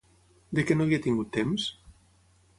De 0.59 0.63
què 0.69 0.77
no 0.79 0.87
havia 0.87 1.03
tingut 1.05 1.31
temps? 1.37 1.69